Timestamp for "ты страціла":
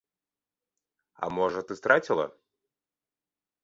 1.69-2.25